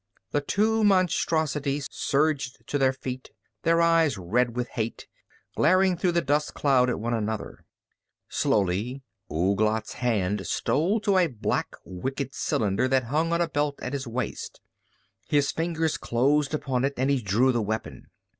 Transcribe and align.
The 0.31 0.41
two 0.41 0.83
monstrosities 0.83 1.87
surged 1.91 2.63
to 2.65 2.79
their 2.79 2.91
feet, 2.91 3.29
their 3.61 3.81
eyes 3.83 4.17
red 4.17 4.55
with 4.55 4.69
hate, 4.69 5.05
glaring 5.55 5.95
through 5.95 6.13
the 6.13 6.23
dust 6.23 6.55
cloud 6.55 6.89
at 6.89 6.99
one 6.99 7.13
another. 7.13 7.65
Slowly 8.27 9.03
Ouglat's 9.31 9.93
hand 9.93 10.47
stole 10.47 10.99
to 11.01 11.19
a 11.19 11.27
black, 11.27 11.75
wicked 11.85 12.33
cylinder 12.33 12.87
that 12.87 13.03
hung 13.13 13.31
on 13.31 13.41
a 13.41 13.47
belt 13.47 13.79
at 13.79 13.93
his 13.93 14.07
waist. 14.07 14.59
His 15.27 15.51
fingers 15.51 15.97
closed 15.99 16.55
upon 16.55 16.83
it 16.83 16.95
and 16.97 17.11
he 17.11 17.21
drew 17.21 17.51
the 17.51 17.61
weapon. 17.61 18.07